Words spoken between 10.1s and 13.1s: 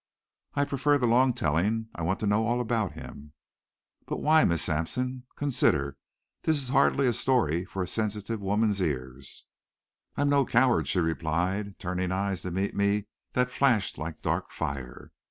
"I am no coward," she replied, turning eyes to me